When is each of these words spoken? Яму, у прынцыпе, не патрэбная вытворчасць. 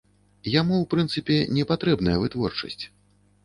Яму, 0.53 0.79
у 0.85 0.87
прынцыпе, 0.93 1.37
не 1.59 1.67
патрэбная 1.75 2.19
вытворчасць. 2.25 2.83